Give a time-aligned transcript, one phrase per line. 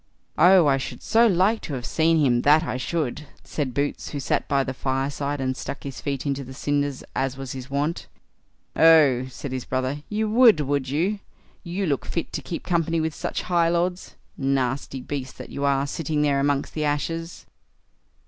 [0.39, 0.65] "Oh!
[0.65, 4.47] I should so like to have seen him, that I should", said Boots, who sat
[4.47, 8.07] by the fireside, and stuck his feet into the cinders, as was his wont.
[8.75, 11.19] "Oh!" said his brothers, "you would, would you?
[11.63, 15.85] You; look fit to keep company with such high lords, nasty beast that you are,
[15.85, 17.45] sitting there amongst the ashes."